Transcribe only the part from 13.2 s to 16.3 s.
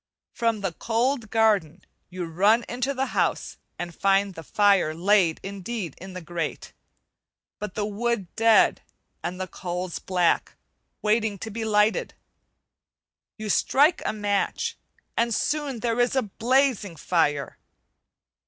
You strike a match, and soon there is a